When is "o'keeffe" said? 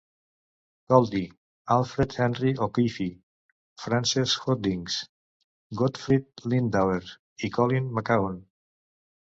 2.67-3.11